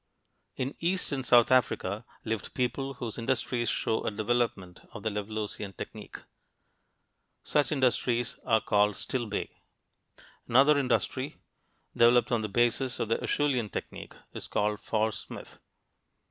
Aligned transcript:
In 0.55 0.73
east 0.79 1.11
and 1.11 1.23
south 1.23 1.51
Africa 1.51 2.05
lived 2.25 2.55
people 2.55 2.95
whose 2.95 3.19
industries 3.19 3.69
show 3.69 4.01
a 4.03 4.09
development 4.09 4.79
of 4.93 5.03
the 5.03 5.11
Levalloisian 5.11 5.77
technique. 5.77 6.17
Such 7.43 7.71
industries 7.71 8.39
are 8.43 8.61
called 8.61 8.95
Stillbay. 8.95 9.49
Another 10.47 10.75
industry, 10.79 11.37
developed 11.95 12.31
on 12.31 12.41
the 12.41 12.49
basis 12.49 12.99
of 12.99 13.09
the 13.09 13.23
Acheulean 13.23 13.69
technique, 13.69 14.15
is 14.33 14.47
called 14.47 14.79
Fauresmith. 14.79 15.59